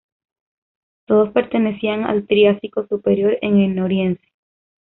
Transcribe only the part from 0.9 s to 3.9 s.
Todos pertenecían al Triásico Superior, en el